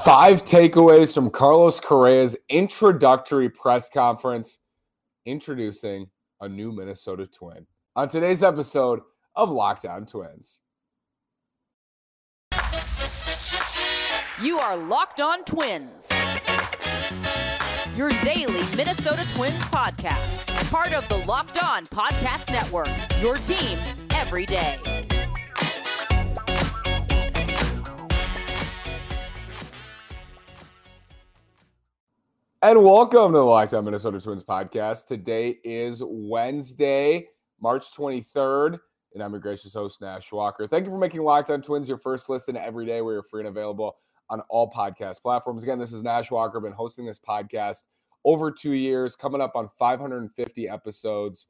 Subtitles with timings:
[0.00, 4.58] Five takeaways from Carlos Correa's introductory press conference
[5.26, 6.08] introducing
[6.40, 7.66] a new Minnesota Twin.
[7.94, 9.00] On today's episode
[9.36, 10.58] of Locked On Twins.
[14.42, 16.10] You are Locked On Twins.
[17.94, 20.70] Your daily Minnesota Twins podcast.
[20.72, 22.88] Part of the Locked On Podcast Network.
[23.20, 23.78] Your team
[24.14, 24.78] every day.
[32.64, 35.08] And welcome to the Locked On Minnesota Twins podcast.
[35.08, 37.26] Today is Wednesday,
[37.60, 38.78] March 23rd,
[39.14, 40.68] and I'm your gracious host, Nash Walker.
[40.68, 43.02] Thank you for making Locked On Twins your first listen every day.
[43.02, 43.96] We are free and available
[44.30, 45.64] on all podcast platforms.
[45.64, 46.60] Again, this is Nash Walker.
[46.60, 47.78] Been hosting this podcast
[48.24, 51.48] over two years, coming up on 550 episodes.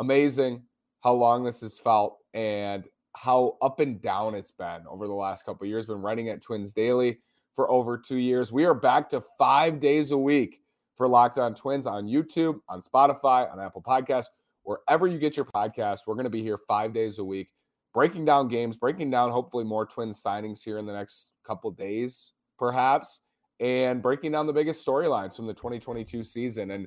[0.00, 0.64] Amazing
[1.00, 2.84] how long this has felt and
[3.16, 5.86] how up and down it's been over the last couple years.
[5.86, 7.20] Been writing at Twins Daily
[7.54, 8.52] for over two years.
[8.52, 10.60] We are back to five days a week
[10.96, 14.26] for Locked On Twins on YouTube, on Spotify, on Apple Podcasts,
[14.62, 16.00] wherever you get your podcast.
[16.06, 17.50] We're going to be here five days a week,
[17.92, 22.32] breaking down games, breaking down hopefully more Twins signings here in the next couple days,
[22.58, 23.20] perhaps,
[23.60, 26.70] and breaking down the biggest storylines from the 2022 season.
[26.70, 26.86] And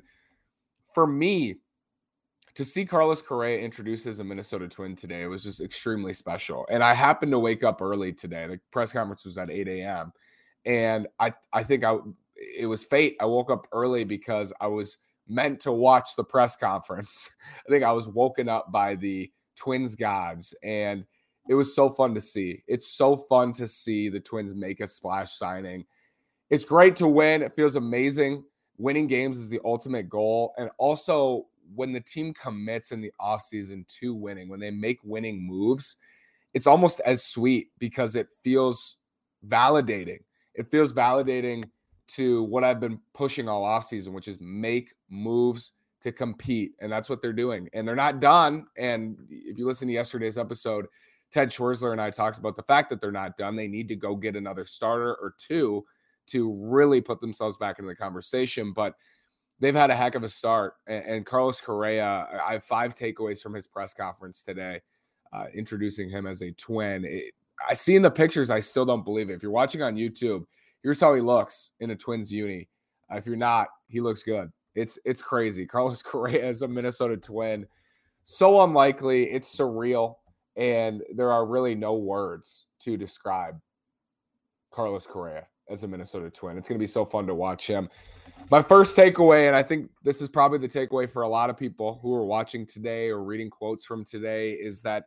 [0.92, 1.56] for me,
[2.54, 6.66] to see Carlos Correa introduced as a Minnesota Twin today was just extremely special.
[6.70, 8.46] And I happened to wake up early today.
[8.46, 10.12] The press conference was at 8 a.m
[10.66, 11.96] and I I think I
[12.36, 13.16] it was fate.
[13.20, 17.30] I woke up early because I was meant to watch the press conference.
[17.66, 21.04] I think I was woken up by the Twins gods and
[21.48, 22.62] it was so fun to see.
[22.66, 25.86] It's so fun to see the Twins make a splash signing.
[26.50, 27.42] It's great to win.
[27.42, 28.44] It feels amazing.
[28.78, 30.52] Winning games is the ultimate goal.
[30.58, 35.44] And also, when the team commits in the offseason to winning, when they make winning
[35.44, 35.96] moves,
[36.52, 38.98] it's almost as sweet because it feels
[39.46, 40.20] validating
[40.56, 41.64] it feels validating
[42.08, 46.72] to what I've been pushing all offseason, which is make moves to compete.
[46.80, 47.68] And that's what they're doing.
[47.72, 48.66] And they're not done.
[48.76, 50.86] And if you listen to yesterday's episode,
[51.32, 53.56] Ted Schwerzler and I talked about the fact that they're not done.
[53.56, 55.84] They need to go get another starter or two
[56.28, 58.72] to really put themselves back into the conversation.
[58.72, 58.94] But
[59.58, 60.74] they've had a heck of a start.
[60.86, 64.82] And, Carlos Correa, I have five takeaways from his press conference today,
[65.32, 67.04] uh, introducing him as a twin.
[67.04, 67.34] It,
[67.68, 69.34] I see in the pictures, I still don't believe it.
[69.34, 70.44] If you're watching on YouTube,
[70.82, 72.68] here's how he looks in a Twins uni.
[73.12, 74.50] Uh, if you're not, he looks good.
[74.74, 75.66] It's it's crazy.
[75.66, 77.66] Carlos Correa is a Minnesota Twin.
[78.24, 79.30] So unlikely.
[79.30, 80.16] It's surreal,
[80.56, 83.60] and there are really no words to describe
[84.70, 86.58] Carlos Correa as a Minnesota Twin.
[86.58, 87.88] It's going to be so fun to watch him.
[88.50, 91.56] My first takeaway, and I think this is probably the takeaway for a lot of
[91.56, 95.04] people who are watching today or reading quotes from today, is that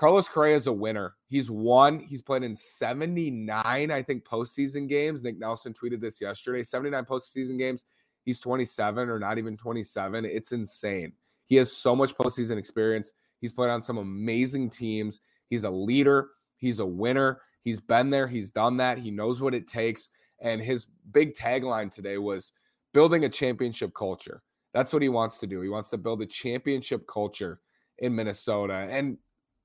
[0.00, 1.14] Carlos Correa is a winner.
[1.26, 2.00] He's won.
[2.00, 5.22] He's played in 79, I think, postseason games.
[5.22, 7.84] Nick Nelson tweeted this yesterday 79 postseason games.
[8.24, 10.24] He's 27 or not even 27.
[10.24, 11.12] It's insane.
[11.48, 13.12] He has so much postseason experience.
[13.42, 15.20] He's played on some amazing teams.
[15.50, 16.30] He's a leader.
[16.56, 17.42] He's a winner.
[17.62, 18.26] He's been there.
[18.26, 18.96] He's done that.
[18.96, 20.08] He knows what it takes.
[20.40, 22.52] And his big tagline today was
[22.94, 24.42] building a championship culture.
[24.72, 25.60] That's what he wants to do.
[25.60, 27.60] He wants to build a championship culture
[27.98, 28.88] in Minnesota.
[28.88, 29.18] And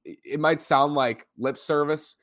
[0.05, 2.15] it might sound like lip service.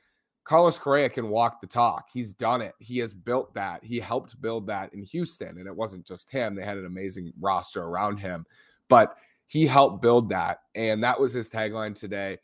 [0.45, 2.09] Carlos Correa can walk the talk.
[2.13, 2.75] He's done it.
[2.79, 3.85] He has built that.
[3.85, 5.59] He helped build that in Houston.
[5.59, 8.45] And it wasn't just him, they had an amazing roster around him,
[8.89, 9.17] but
[9.47, 10.61] he helped build that.
[10.75, 12.39] And that was his tagline today.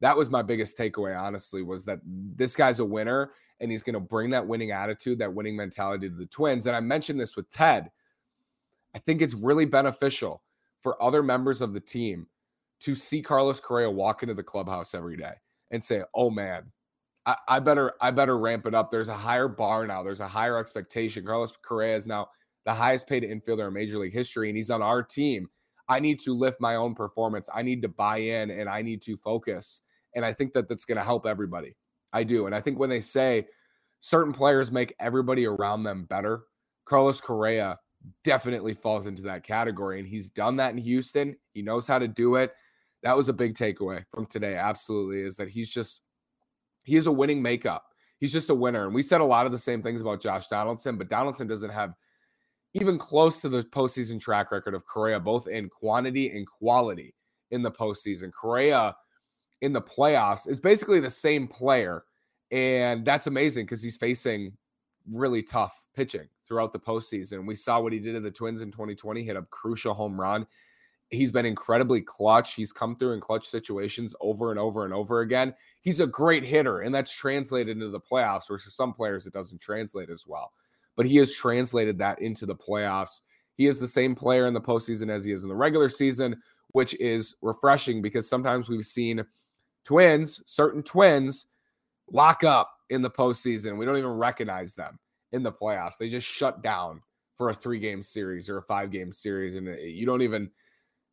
[0.00, 3.94] That was my biggest takeaway, honestly, was that this guy's a winner and he's going
[3.94, 6.66] to bring that winning attitude, that winning mentality to the Twins.
[6.66, 7.90] And I mentioned this with Ted.
[8.94, 10.42] I think it's really beneficial
[10.78, 12.26] for other members of the team
[12.80, 15.34] to see Carlos Correa walk into the clubhouse every day
[15.70, 16.64] and say, "Oh man,
[17.26, 20.02] I, I, better I better ramp it up." There's a higher bar now.
[20.02, 21.24] There's a higher expectation.
[21.24, 22.28] Carlos Correa is now
[22.64, 25.48] the highest paid infielder in Major League history, and he's on our team.
[25.88, 27.48] I need to lift my own performance.
[27.52, 29.82] I need to buy in, and I need to focus.
[30.14, 31.76] And I think that that's going to help everybody.
[32.12, 33.46] I do, and I think when they say
[34.00, 36.42] certain players make everybody around them better,
[36.84, 37.78] Carlos Correa
[38.24, 41.36] definitely falls into that category, and he's done that in Houston.
[41.52, 42.52] He knows how to do it
[43.02, 44.54] that was a big takeaway from today.
[44.56, 46.02] Absolutely, is that he's just
[46.84, 47.84] he is a winning makeup.
[48.18, 48.84] He's just a winner.
[48.84, 51.70] And we said a lot of the same things about Josh Donaldson, but Donaldson doesn't
[51.70, 51.94] have
[52.74, 57.14] even close to the postseason track record of Correa, both in quantity and quality
[57.50, 58.30] in the postseason.
[58.32, 58.94] Correa
[59.62, 62.04] in the playoffs is basically the same player.
[62.50, 64.52] And that's amazing because he's facing
[65.10, 67.46] really tough pitching throughout the postseason.
[67.46, 70.46] We saw what he did to the Twins in 2020, hit a crucial home run
[71.10, 72.54] He's been incredibly clutch.
[72.54, 75.54] He's come through in clutch situations over and over and over again.
[75.80, 79.32] He's a great hitter, and that's translated into the playoffs, where for some players it
[79.32, 80.52] doesn't translate as well.
[80.96, 83.20] But he has translated that into the playoffs.
[83.54, 86.40] He is the same player in the postseason as he is in the regular season,
[86.68, 89.24] which is refreshing because sometimes we've seen
[89.84, 91.46] twins, certain twins,
[92.12, 93.76] lock up in the postseason.
[93.76, 94.98] We don't even recognize them
[95.32, 95.98] in the playoffs.
[95.98, 97.02] They just shut down
[97.34, 100.50] for a three game series or a five game series, and uh, you don't even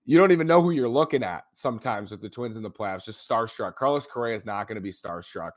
[0.07, 3.05] you don't even know who you're looking at sometimes with the Twins in the playoffs.
[3.05, 3.75] Just starstruck.
[3.75, 5.51] Carlos Correa is not going to be starstruck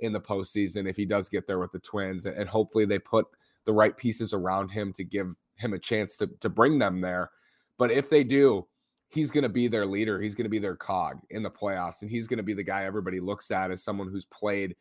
[0.00, 3.26] in the postseason if he does get there with the Twins, and hopefully they put
[3.64, 7.30] the right pieces around him to give him a chance to to bring them there.
[7.78, 8.66] But if they do,
[9.08, 10.20] he's going to be their leader.
[10.20, 12.62] He's going to be their cog in the playoffs, and he's going to be the
[12.62, 14.76] guy everybody looks at as someone who's played.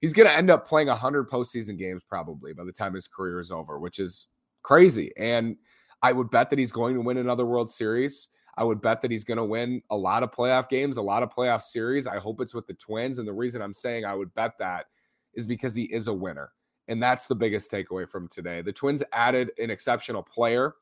[0.00, 3.38] He's going to end up playing 100 postseason games probably by the time his career
[3.38, 4.26] is over, which is
[4.64, 5.12] crazy.
[5.16, 5.56] And
[6.02, 8.26] I would bet that he's going to win another World Series.
[8.56, 11.22] I would bet that he's going to win a lot of playoff games, a lot
[11.22, 12.06] of playoff series.
[12.06, 13.18] I hope it's with the Twins.
[13.18, 14.86] And the reason I'm saying I would bet that
[15.34, 16.52] is because he is a winner.
[16.86, 18.62] And that's the biggest takeaway from today.
[18.62, 20.74] The Twins added an exceptional player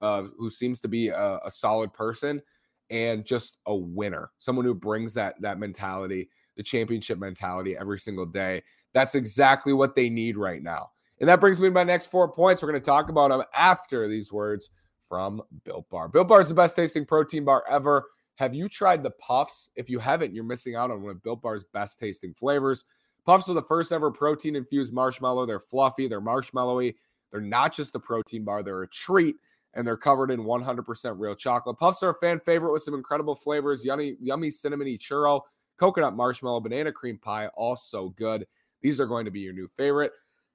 [0.00, 2.42] uh, who seems to be a, a solid person
[2.90, 8.26] and just a winner, someone who brings that that mentality, the championship mentality every single
[8.26, 8.62] day.
[8.92, 10.90] That's exactly what they need right now.
[11.20, 12.62] And that brings me to my next four points.
[12.62, 14.70] We're going to talk about them after these words
[15.12, 16.08] from Built Bar.
[16.08, 18.06] Built Bar is the best tasting protein bar ever.
[18.36, 19.68] Have you tried the puffs?
[19.76, 22.86] If you haven't, you're missing out on one of Built Bar's best tasting flavors.
[23.26, 25.44] Puffs are the first ever protein infused marshmallow.
[25.44, 26.94] They're fluffy, they're marshmallowy.
[27.30, 29.36] They're not just a protein bar, they're a treat
[29.74, 31.78] and they're covered in 100% real chocolate.
[31.78, 35.42] Puffs are a fan favorite with some incredible flavors yummy, yummy cinnamony churro,
[35.78, 38.46] coconut marshmallow, banana cream pie, all so good.
[38.80, 40.12] These are going to be your new favorite.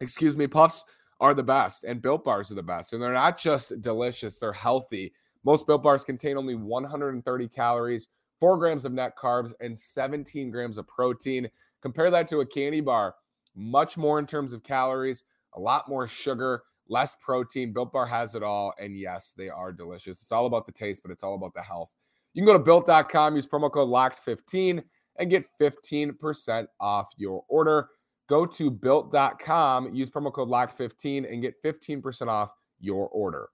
[0.02, 0.84] Excuse me, puffs
[1.20, 2.92] are the best, and built bars are the best.
[2.92, 5.12] And they're not just delicious, they're healthy.
[5.44, 8.08] Most built bars contain only 130 calories,
[8.38, 11.48] four grams of net carbs, and 17 grams of protein.
[11.80, 13.14] Compare that to a candy bar,
[13.54, 15.24] much more in terms of calories,
[15.54, 17.72] a lot more sugar less protein.
[17.72, 18.74] Built Bar has it all.
[18.78, 20.20] And yes, they are delicious.
[20.20, 21.90] It's all about the taste, but it's all about the health.
[22.34, 24.82] You can go to built.com, use promo code LOCKED15
[25.18, 27.88] and get 15% off your order.
[28.28, 32.50] Go to built.com, use promo code LOCKED15 and get 15% off
[32.80, 33.48] your order.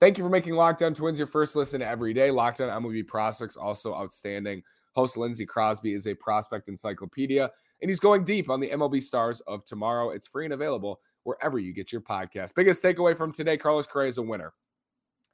[0.00, 2.30] Thank you for making Locked On Twins your first listen every day.
[2.30, 4.62] Locked On MLB Prospects, also outstanding.
[4.94, 7.50] Host Lindsey Crosby is a prospect encyclopedia,
[7.82, 10.10] and he's going deep on the MLB stars of tomorrow.
[10.10, 12.54] It's free and available wherever you get your podcast.
[12.54, 14.52] Biggest takeaway from today Carlos Correa is a winner.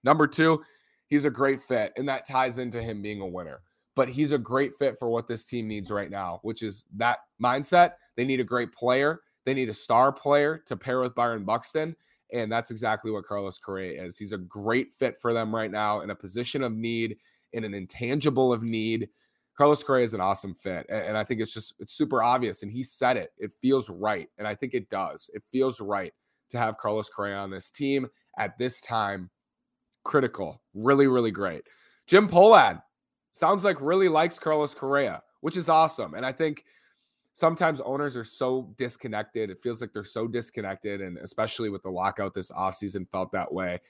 [0.03, 0.63] Number two,
[1.09, 3.61] he's a great fit, and that ties into him being a winner.
[3.97, 7.19] But he's a great fit for what this team needs right now, which is that
[7.43, 7.93] mindset.
[8.17, 11.95] They need a great player, they need a star player to pair with Byron Buxton.
[12.33, 14.19] And that's exactly what Carlos Correa is.
[14.19, 17.19] He's a great fit for them right now in a position of need,
[17.53, 19.09] in an intangible of need.
[19.57, 20.85] Carlos Correa is an awesome fit.
[20.89, 22.63] And, I think it's just, it's super obvious.
[22.65, 23.33] And he said it.
[23.39, 24.29] It feels right.
[24.39, 25.31] And I think it does.
[25.33, 26.13] It feels right
[26.51, 29.31] to have Carlos Correa on this team at this time.
[30.03, 30.61] Critical.
[30.75, 31.63] Really, really great.
[32.09, 32.83] Jim Pohlad
[33.35, 36.15] sounds like really likes Carlos Correa, which is awesome.
[36.15, 36.65] And I think
[37.35, 39.51] sometimes owners are so disconnected.
[39.51, 41.03] It feels like they're so disconnected.
[41.03, 43.81] And especially with the lockout this offseason, felt that way.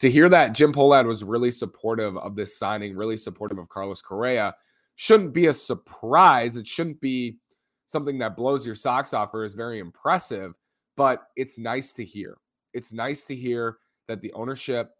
[0.00, 4.02] To hear that Jim Pohlad was really supportive of this signing, really supportive of Carlos
[4.02, 4.56] Correa
[4.96, 6.56] shouldn't be a surprise.
[6.56, 7.38] It shouldn't be
[7.86, 10.54] something that blows your socks off or is very impressive,
[10.96, 12.38] but it's nice to hear.
[12.72, 14.96] It's nice to hear that the ownership,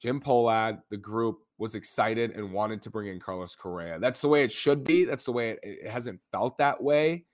[0.00, 3.98] Jim Pohlad, the group was excited and wanted to bring in Carlos Correa.
[3.98, 5.04] That's the way it should be.
[5.04, 7.24] That's the way it, it hasn't felt that way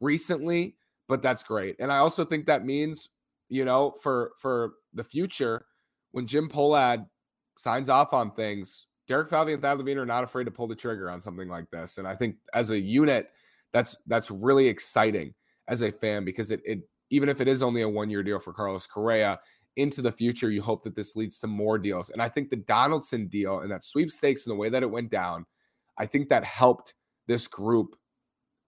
[0.00, 0.76] recently,
[1.08, 1.76] but that's great.
[1.78, 3.10] And I also think that means,
[3.48, 5.66] you know, for for the future,
[6.10, 7.06] when Jim Pohlad
[7.56, 10.74] signs off on things, Derek Falvey and Thad Levine are not afraid to pull the
[10.74, 11.98] trigger on something like this.
[11.98, 13.30] And I think as a unit,
[13.72, 15.34] that's that's really exciting
[15.68, 18.38] as a fan because it, it even if it is only a one year deal
[18.38, 19.40] for Carlos Correa,
[19.76, 22.10] into the future, you hope that this leads to more deals.
[22.10, 25.10] And I think the Donaldson deal and that sweepstakes and the way that it went
[25.10, 25.46] down,
[25.98, 26.94] I think that helped
[27.26, 27.96] this group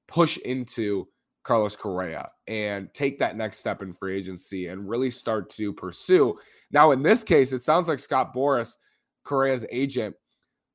[0.09, 1.09] push into
[1.43, 6.39] Carlos Correa and take that next step in free agency and really start to pursue.
[6.71, 8.77] Now, in this case, it sounds like Scott Boras,
[9.25, 10.15] Correa's agent,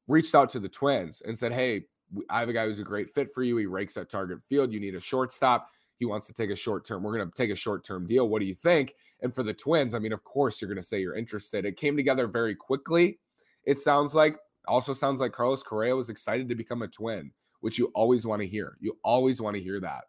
[0.08, 1.86] reached out to the Twins and said, Hey,
[2.30, 3.58] I have a guy who's a great fit for you.
[3.58, 4.74] He rakes at target field.
[4.74, 5.70] You need a shortstop.
[5.98, 7.04] He wants to take a short term.
[7.04, 8.30] We're going to take a short term deal.
[8.30, 8.94] What do you think?
[9.22, 11.66] And for the Twins, I mean, of course, you're going to say you're interested.
[11.66, 13.20] It came together very quickly.
[13.64, 17.32] It sounds like, also sounds like Carlos Correa was excited to become a Twin,
[17.62, 18.78] which you always want to hear.
[18.80, 20.04] You always want to hear that.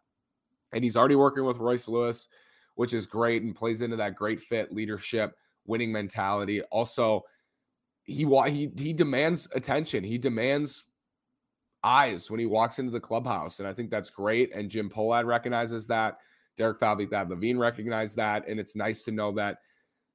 [0.73, 2.27] And he's already working with Royce Lewis,
[2.75, 5.35] which is great and plays into that great fit, leadership,
[5.65, 6.61] winning mentality.
[6.63, 7.23] Also,
[8.03, 10.03] he he he demands attention.
[10.03, 10.85] He demands
[11.83, 14.53] eyes when he walks into the clubhouse, and I think that's great.
[14.53, 16.19] And Jim Pohlad recognizes that.
[16.59, 19.59] Derek Falvey, Thad Levine recognized that, and it's nice to know that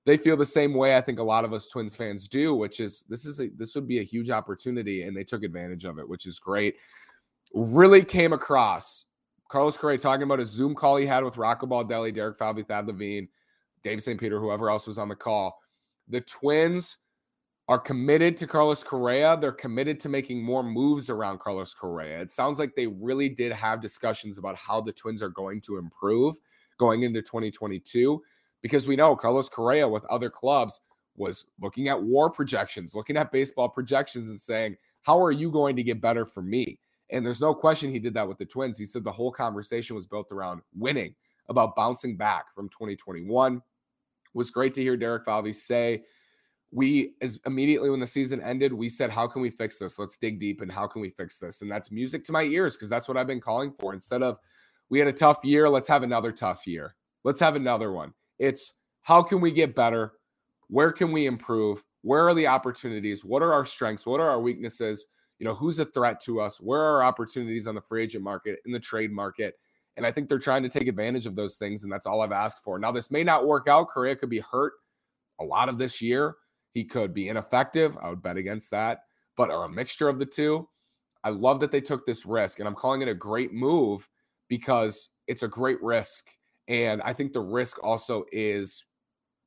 [0.04, 0.94] they feel the same way.
[0.94, 3.74] I think a lot of us Twins fans do, which is this is a, this
[3.74, 6.76] would be a huge opportunity, and they took advantage of it, which is great.
[7.54, 9.06] Really came across
[9.50, 12.86] Carlos Correa talking about a Zoom call he had with Rocco Baldelli, Derek Falvey, Thad
[12.86, 13.26] Levine,
[13.82, 14.20] Dave St.
[14.20, 15.58] Peter, whoever else was on the call.
[16.08, 16.98] The Twins
[17.68, 19.38] are committed to Carlos Correa.
[19.40, 22.20] They're committed to making more moves around Carlos Correa.
[22.20, 25.78] It sounds like they really did have discussions about how the Twins are going to
[25.78, 26.36] improve
[26.78, 28.22] going into 2022
[28.60, 30.80] because we know Carlos Correa with other clubs
[31.16, 35.76] was looking at war projections, looking at baseball projections and saying, How are you going
[35.76, 36.78] to get better for me?
[37.10, 38.78] And there's no question he did that with the Twins.
[38.78, 41.14] He said the whole conversation was built around winning,
[41.48, 43.56] about bouncing back from 2021.
[43.56, 43.62] It
[44.34, 46.02] was great to hear Derek Falvey say
[46.74, 49.98] we as immediately when the season ended, we said, How can we fix this?
[49.98, 51.62] Let's dig deep and how can we fix this?
[51.62, 53.94] And that's music to my ears because that's what I've been calling for.
[53.94, 54.38] Instead of
[54.90, 56.96] we had a tough year, let's have another tough year.
[57.22, 58.12] Let's have another one.
[58.40, 60.14] It's how can we get better?
[60.66, 61.84] Where can we improve?
[62.02, 63.24] Where are the opportunities?
[63.24, 64.04] What are our strengths?
[64.04, 65.06] What are our weaknesses?
[65.38, 66.60] You know, who's a threat to us?
[66.60, 69.54] Where are our opportunities on the free agent market, in the trade market?
[69.96, 71.84] And I think they're trying to take advantage of those things.
[71.84, 72.80] And that's all I've asked for.
[72.80, 73.88] Now, this may not work out.
[73.88, 74.72] Correa could be hurt
[75.40, 76.34] a lot of this year.
[76.74, 77.96] He could be ineffective.
[78.02, 79.04] I would bet against that,
[79.36, 80.68] but or a mixture of the two.
[81.22, 84.08] I love that they took this risk, and I'm calling it a great move
[84.48, 86.28] because it's a great risk.
[86.68, 88.84] And I think the risk also is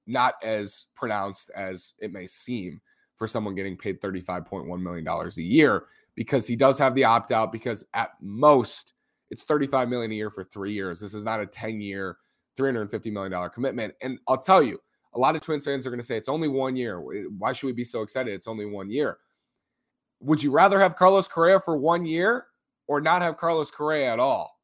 [0.07, 2.81] not as pronounced as it may seem
[3.17, 7.51] for someone getting paid $35.1 million a year because he does have the opt out
[7.51, 8.93] because at most
[9.29, 10.99] it's 35 million a year for three years.
[10.99, 12.17] This is not a 10 year,
[12.57, 13.93] $350 million commitment.
[14.01, 14.79] And I'll tell you,
[15.13, 16.99] a lot of Twins fans are going to say it's only one year.
[17.37, 18.33] Why should we be so excited?
[18.33, 19.17] It's only one year.
[20.21, 22.47] Would you rather have Carlos Correa for one year
[22.87, 24.59] or not have Carlos Correa at all?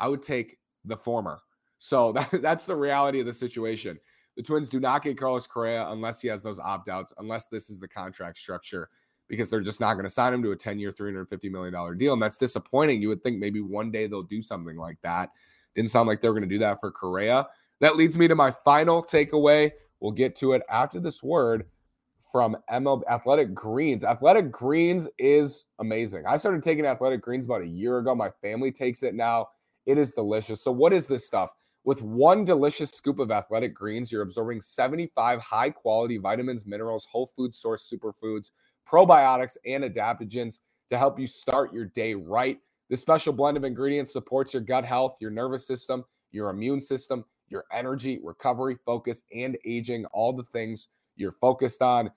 [0.00, 1.40] I would take the former.
[1.78, 3.98] So that, that's the reality of the situation.
[4.36, 7.70] The Twins do not get Carlos Correa unless he has those opt outs, unless this
[7.70, 8.90] is the contract structure,
[9.28, 12.12] because they're just not going to sign him to a 10 year, $350 million deal.
[12.12, 13.00] And that's disappointing.
[13.00, 15.30] You would think maybe one day they'll do something like that.
[15.74, 17.46] Didn't sound like they were going to do that for Correa.
[17.80, 21.66] That leads me to my final takeaway We'll get to it after this word
[22.30, 24.04] from MLB Athletic Greens.
[24.04, 26.24] Athletic Greens is amazing.
[26.26, 28.14] I started taking Athletic Greens about a year ago.
[28.14, 29.48] My family takes it now.
[29.86, 30.62] It is delicious.
[30.62, 31.50] So, what is this stuff?
[31.84, 37.26] With one delicious scoop of Athletic Greens, you're absorbing 75 high quality vitamins, minerals, whole
[37.26, 38.50] food source superfoods,
[38.90, 42.58] probiotics, and adaptogens to help you start your day right.
[42.90, 47.24] This special blend of ingredients supports your gut health, your nervous system, your immune system,
[47.48, 52.10] your energy, recovery, focus, and aging, all the things you're focused on.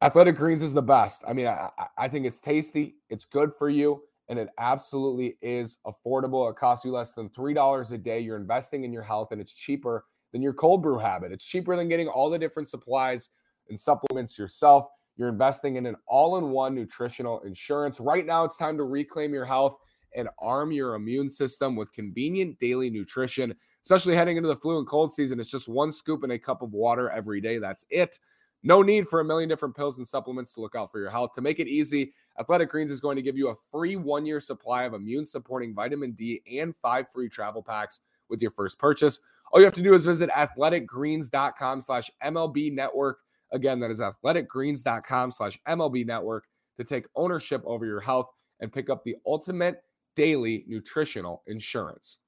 [0.00, 1.22] Athletic Greens is the best.
[1.26, 5.78] I mean, I, I think it's tasty, it's good for you, and it absolutely is
[5.86, 6.48] affordable.
[6.50, 8.20] It costs you less than $3 a day.
[8.20, 11.32] You're investing in your health, and it's cheaper than your cold brew habit.
[11.32, 13.30] It's cheaper than getting all the different supplies
[13.68, 14.86] and supplements yourself.
[15.16, 17.98] You're investing in an all in one nutritional insurance.
[17.98, 19.78] Right now, it's time to reclaim your health
[20.16, 23.54] and arm your immune system with convenient daily nutrition
[23.88, 25.40] especially heading into the flu and cold season.
[25.40, 27.56] It's just one scoop in a cup of water every day.
[27.56, 28.18] That's it.
[28.62, 31.32] No need for a million different pills and supplements to look out for your health.
[31.34, 34.40] To make it easy, Athletic Greens is going to give you a free one year
[34.40, 39.20] supply of immune supporting vitamin D and five free travel packs with your first purchase.
[39.52, 43.20] All you have to do is visit athleticgreens.com slash MLB network.
[43.52, 46.44] Again, that is athleticgreens.com slash MLB network
[46.76, 48.28] to take ownership over your health
[48.60, 49.82] and pick up the ultimate
[50.18, 52.18] daily nutritional insurance.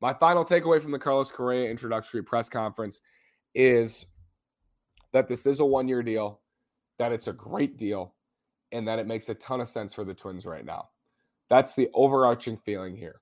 [0.00, 3.00] My final takeaway from the Carlos Correa introductory press conference
[3.56, 4.06] is
[5.12, 6.42] that this is a one year deal,
[7.00, 8.14] that it's a great deal,
[8.70, 10.90] and that it makes a ton of sense for the Twins right now.
[11.48, 13.20] That's the overarching feeling here.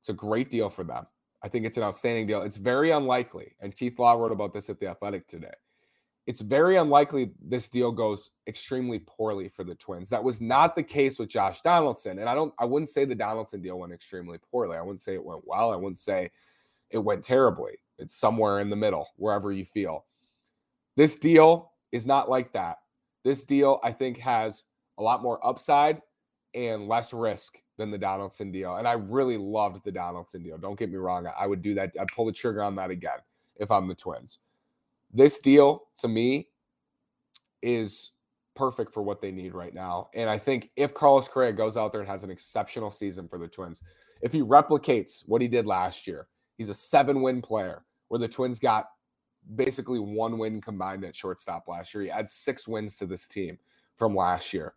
[0.00, 1.06] It's a great deal for them.
[1.40, 2.42] I think it's an outstanding deal.
[2.42, 5.54] It's very unlikely, and Keith Law wrote about this at The Athletic today
[6.26, 10.08] it's very unlikely this deal goes extremely poorly for the Twins.
[10.08, 12.18] That was not the case with Josh Donaldson.
[12.18, 14.76] And I don't I wouldn't say the Donaldson deal went extremely poorly.
[14.76, 15.72] I wouldn't say it went well.
[15.72, 16.30] I wouldn't say
[16.90, 17.72] it went terribly.
[17.98, 20.06] It's somewhere in the middle, wherever you feel.
[20.96, 22.78] This deal is not like that.
[23.24, 24.64] This deal, I think, has
[24.98, 26.00] a lot more upside
[26.54, 28.76] and less risk than the Donaldson deal.
[28.76, 30.58] And I really loved the Donaldson deal.
[30.58, 31.26] Don't get me wrong.
[31.36, 31.92] I would do that.
[32.00, 33.18] I'd pull the trigger on that again
[33.56, 34.38] if I'm the Twins.
[35.14, 36.48] This deal to me
[37.62, 38.10] is
[38.56, 40.08] perfect for what they need right now.
[40.14, 43.38] And I think if Carlos Correa goes out there and has an exceptional season for
[43.38, 43.80] the Twins,
[44.22, 48.28] if he replicates what he did last year, he's a seven win player where the
[48.28, 48.86] Twins got
[49.54, 52.04] basically one win combined at shortstop last year.
[52.04, 53.58] He adds six wins to this team
[53.96, 54.74] from last year.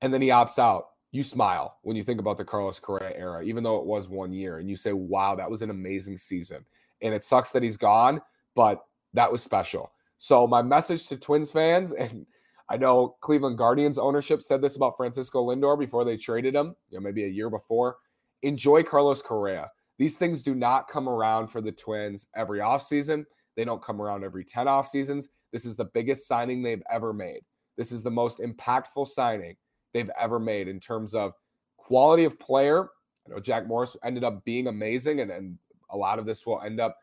[0.00, 0.86] And then he opts out.
[1.12, 4.32] You smile when you think about the Carlos Correa era, even though it was one
[4.32, 6.64] year, and you say, wow, that was an amazing season.
[7.02, 8.20] And it sucks that he's gone,
[8.56, 8.84] but
[9.14, 9.90] that was special.
[10.18, 12.26] So, my message to Twins fans, and
[12.68, 16.98] I know Cleveland Guardians ownership said this about Francisco Lindor before they traded him, you
[16.98, 17.96] know, maybe a year before.
[18.42, 19.70] Enjoy Carlos Correa.
[19.98, 23.24] These things do not come around for the Twins every offseason.
[23.56, 25.28] They don't come around every 10 off seasons.
[25.52, 27.42] This is the biggest signing they've ever made.
[27.76, 29.56] This is the most impactful signing
[29.92, 31.32] they've ever made in terms of
[31.76, 32.88] quality of player.
[33.26, 35.58] I know Jack Morris ended up being amazing, and, and
[35.90, 36.98] a lot of this will end up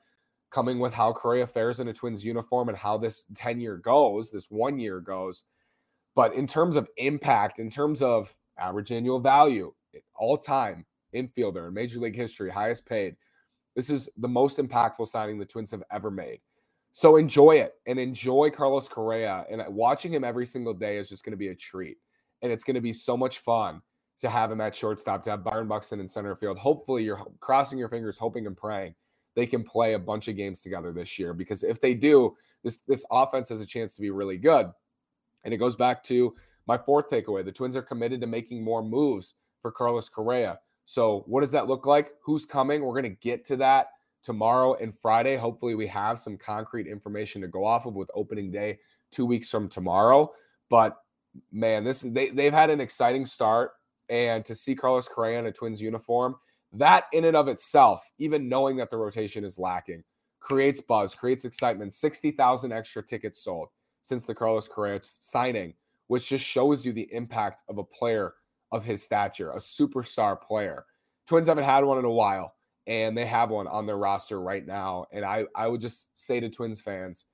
[0.51, 4.29] coming with how Correa fares in a Twins uniform and how this 10 year goes,
[4.29, 5.45] this one year goes.
[6.13, 9.73] But in terms of impact, in terms of average annual value,
[10.15, 13.15] all time infielder in Major League history, highest paid,
[13.75, 16.41] this is the most impactful signing the Twins have ever made.
[16.91, 19.45] So enjoy it and enjoy Carlos Correa.
[19.49, 21.97] And watching him every single day is just going to be a treat.
[22.41, 23.81] And it's going to be so much fun
[24.19, 26.57] to have him at shortstop, to have Byron Buxton in center field.
[26.57, 28.93] Hopefully, you're crossing your fingers, hoping and praying
[29.35, 31.33] they can play a bunch of games together this year.
[31.33, 34.71] Because if they do, this this offense has a chance to be really good.
[35.43, 36.35] And it goes back to
[36.67, 40.59] my fourth takeaway: the Twins are committed to making more moves for Carlos Correa.
[40.85, 42.11] So, what does that look like?
[42.23, 42.83] Who's coming?
[42.83, 43.87] We're going to get to that
[44.23, 45.37] tomorrow and Friday.
[45.37, 48.79] Hopefully, we have some concrete information to go off of with opening day
[49.11, 50.31] two weeks from tomorrow.
[50.69, 50.97] But
[51.51, 53.71] man, this they they've had an exciting start,
[54.09, 56.35] and to see Carlos Correa in a Twins uniform,
[56.73, 60.03] that in and of itself, even knowing that the rotation is lacking,
[60.39, 61.93] creates buzz, creates excitement.
[61.93, 63.69] Sixty thousand extra tickets sold
[64.03, 65.73] since the Carlos Correa signing,
[66.07, 68.33] which just shows you the impact of a player
[68.71, 70.85] of his stature, a superstar player.
[71.27, 72.55] Twins haven't had one in a while,
[72.87, 75.05] and they have one on their roster right now.
[75.11, 77.25] And I, I would just say to Twins fans,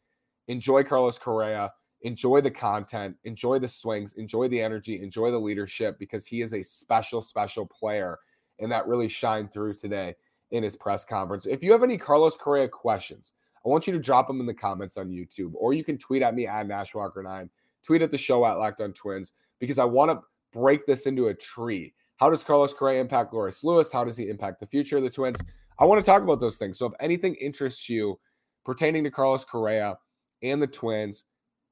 [0.48, 5.98] enjoy Carlos Correa, enjoy the content, enjoy the swings, enjoy the energy, enjoy the leadership
[6.00, 8.20] because he is a special, special player.
[8.60, 10.16] And that really shined through today
[10.52, 11.46] in his press conference.
[11.46, 13.34] If you have any Carlos Correa questions,
[13.66, 16.22] I want you to drop them in the comments on YouTube, or you can tweet
[16.22, 17.50] at me at Nashwalker9,
[17.84, 20.22] tweet at the show at Locked on Twins, because I want to
[20.54, 21.94] break this into a tree.
[22.18, 23.92] How does Carlos Correa impact Royce Lewis?
[23.92, 25.40] How does he impact the future of the Twins?
[25.80, 26.78] I want to talk about those things.
[26.78, 28.20] So if anything interests you
[28.66, 29.98] pertaining to Carlos Correa
[30.42, 31.26] and the Twins,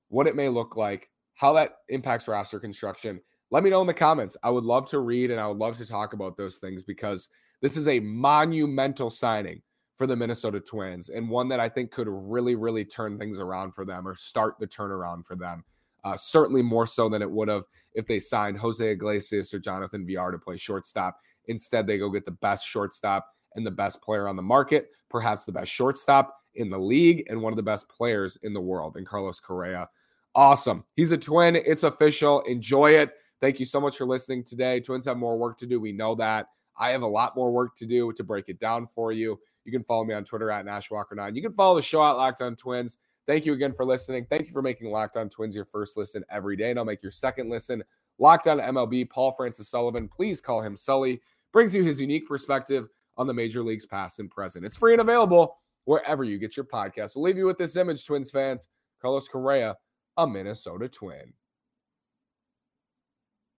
[0.10, 3.94] what it may look like, how that impacts roster construction, let me know in the
[3.94, 4.36] comments.
[4.44, 7.30] I would love to read and I would love to talk about those things because
[7.62, 9.62] this is a monumental signing
[9.96, 13.74] for the Minnesota Twins and one that I think could really, really turn things around
[13.74, 15.64] for them or start the turnaround for them
[16.06, 20.06] uh, certainly more so than it would have if they signed Jose Iglesias or Jonathan
[20.06, 21.20] Villar to play shortstop.
[21.48, 25.46] Instead, they go get the best shortstop and the best player on the market, perhaps
[25.46, 28.98] the best shortstop in the league and one of the best players in the world,
[28.98, 29.90] in Carlos Correa.
[30.36, 30.84] Awesome.
[30.96, 31.56] He's a twin.
[31.56, 32.42] It's official.
[32.42, 33.14] Enjoy it.
[33.46, 34.80] Thank you so much for listening today.
[34.80, 35.80] Twins have more work to do.
[35.80, 36.48] We know that.
[36.80, 39.40] I have a lot more work to do to break it down for you.
[39.66, 41.36] You can follow me on Twitter at NashWalker9.
[41.36, 42.98] You can follow the show at Locked on Twins.
[43.28, 44.26] Thank you again for listening.
[44.32, 46.72] Thank you for making Locked On Twins your first listen every day.
[46.72, 47.84] And I'll make your second listen
[48.18, 49.12] Locked On MLB.
[49.12, 51.22] Paul Francis Sullivan, please call him Sully,
[51.54, 54.66] brings you his unique perspective on the major leagues past and present.
[54.66, 57.16] It's free and available wherever you get your podcast.
[57.16, 58.70] We'll leave you with this image, Twins fans.
[59.00, 59.78] Carlos Correa,
[60.18, 61.34] a Minnesota Twin.